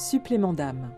[0.00, 0.88] Supplément d'âme.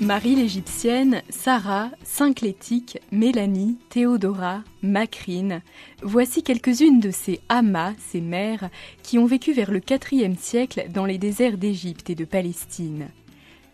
[0.00, 5.60] Marie l'Égyptienne, Sarah, Synclétique, Mélanie, Théodora, Macrine,
[6.02, 8.70] voici quelques-unes de ces amas, ces mères,
[9.02, 13.08] qui ont vécu vers le IVe siècle dans les déserts d'Égypte et de Palestine.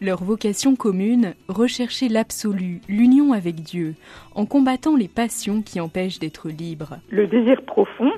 [0.00, 3.94] Leur vocation commune, rechercher l'absolu, l'union avec Dieu,
[4.34, 7.00] en combattant les passions qui empêchent d'être libre.
[7.10, 8.10] Le désir profond,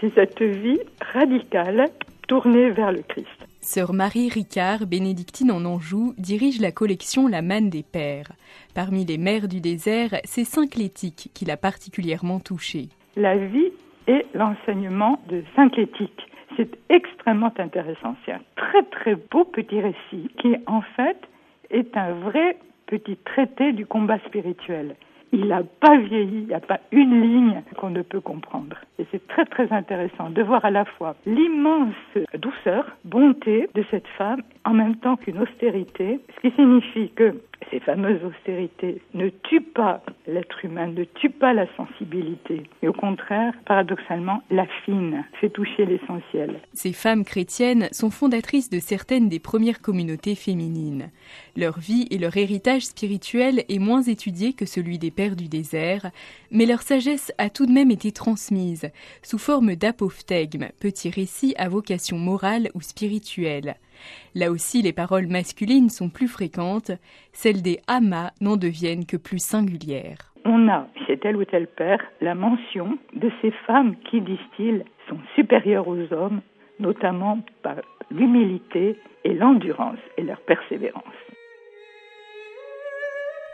[0.00, 0.80] c'est cette vie
[1.12, 1.90] radicale
[2.28, 3.41] tournée vers le Christ.
[3.64, 8.32] Sœur Marie Ricard, bénédictine en Anjou, dirige la collection La Manne des Pères.
[8.74, 12.88] Parmi les mères du désert, c'est Saint-Clétique qui l'a particulièrement touchée.
[13.14, 13.70] La vie
[14.08, 16.28] et l'enseignement de Saint-Clétique.
[16.56, 18.16] C'est extrêmement intéressant.
[18.26, 21.18] C'est un très très beau petit récit qui en fait
[21.70, 24.96] est un vrai petit traité du combat spirituel
[25.32, 28.76] il n'a pas vieilli, il n'y a pas une ligne qu'on ne peut comprendre.
[28.98, 31.94] Et c'est très très intéressant de voir à la fois l'immense
[32.38, 37.34] douceur, bonté de cette femme, en même temps qu'une austérité, ce qui signifie que
[37.72, 42.92] ces fameuses austérités ne tuent pas l'être humain, ne tuent pas la sensibilité, et au
[42.92, 46.60] contraire, paradoxalement, la fine fait toucher l'essentiel.
[46.74, 51.10] Ces femmes chrétiennes sont fondatrices de certaines des premières communautés féminines.
[51.56, 56.10] Leur vie et leur héritage spirituel est moins étudié que celui des pères du désert,
[56.50, 58.90] mais leur sagesse a tout de même été transmise
[59.22, 63.76] sous forme d'apophthegme, petit récit à vocation morale ou spirituelle.
[64.34, 66.92] Là aussi, les paroles masculines sont plus fréquentes,
[67.32, 70.32] celles des amas n'en deviennent que plus singulières.
[70.44, 75.18] On a chez tel ou tel père la mention de ces femmes qui, disent-ils, sont
[75.34, 76.40] supérieures aux hommes,
[76.80, 77.76] notamment par
[78.10, 81.04] l'humilité et l'endurance et leur persévérance.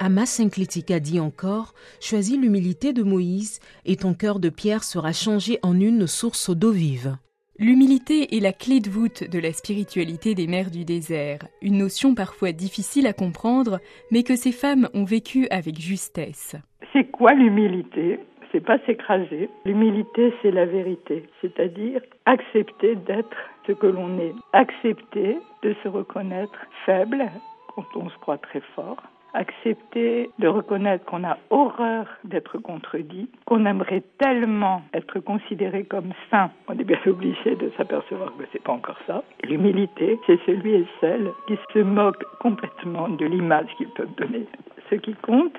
[0.01, 5.59] Ama Synclitica dit encore Choisis l'humilité de Moïse, et ton cœur de pierre sera changé
[5.63, 7.17] en une source d'eau vive.
[7.61, 12.15] L'humilité est la clé de voûte de la spiritualité des mères du désert, une notion
[12.15, 13.81] parfois difficile à comprendre,
[14.13, 16.55] mais que ces femmes ont vécue avec justesse.
[16.93, 18.21] C'est quoi l'humilité?
[18.53, 19.51] C'est pas s'écraser.
[19.65, 23.37] L'humilité, c'est la vérité, c'est-à-dire accepter d'être
[23.67, 27.29] ce que l'on est, accepter de se reconnaître faible
[27.75, 29.03] quand on se croit très fort,
[29.35, 36.51] accepter de reconnaître qu'on a horreur d'être contredit, qu'on aimerait tellement être considéré comme saint.
[36.69, 39.23] On est bien obligé de s'apercevoir que c'est pas encore ça.
[39.45, 44.47] L'humilité, c'est celui et celle qui se moquent complètement de l'image qu'ils peuvent donner.
[44.91, 45.57] Ce qui compte,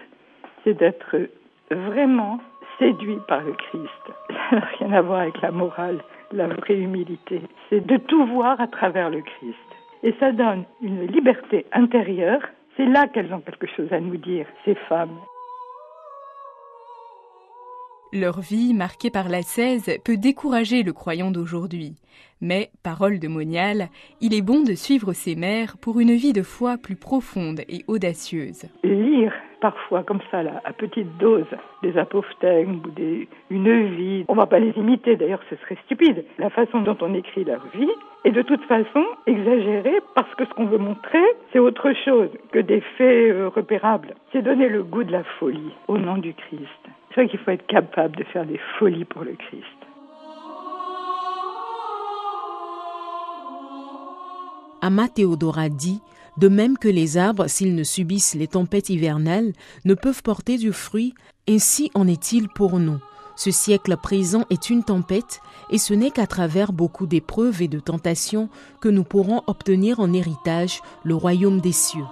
[0.64, 1.16] c'est d'être
[1.72, 2.40] vraiment
[2.80, 4.12] séduit par le Christ.
[4.50, 6.00] Ça n'a rien à voir avec la morale.
[6.32, 9.58] La vraie humilité, c'est de tout voir à travers le Christ.
[10.04, 12.42] Et ça donne une liberté intérieure
[12.80, 15.20] c'est là qu'elles ont quelque chose à nous dire, ces femmes.
[18.12, 21.94] Leur vie, marquée par la 16, peut décourager le croyant d'aujourd'hui.
[22.42, 23.90] Mais, parole de Monial,
[24.20, 27.84] il est bon de suivre ces mères pour une vie de foi plus profonde et
[27.88, 28.66] audacieuse.
[28.84, 29.32] Lire
[29.62, 31.46] parfois comme ça, là, à petite dose,
[31.84, 32.92] des apophthegmes ou
[33.52, 34.26] une vie.
[34.28, 36.26] On ne va pas les imiter, d'ailleurs ce serait stupide.
[36.40, 37.92] La façon dont on écrit leur vie
[38.24, 42.60] est de toute façon exagérée parce que ce qu'on veut montrer, c'est autre chose que
[42.60, 44.16] des faits euh, repérables.
[44.32, 46.90] C'est donner le goût de la folie au nom du Christ.
[47.10, 49.66] C'est vrai qu'il faut être capable de faire des folies pour le Christ.
[54.82, 56.02] Ama Théodora dit
[56.38, 59.52] de même que les arbres, s'ils ne subissent les tempêtes hivernales,
[59.84, 61.14] ne peuvent porter du fruit,
[61.50, 63.00] ainsi en est-il pour nous.
[63.36, 67.80] Ce siècle présent est une tempête, et ce n'est qu'à travers beaucoup d'épreuves et de
[67.80, 68.48] tentations
[68.80, 72.06] que nous pourrons obtenir en héritage le royaume des cieux.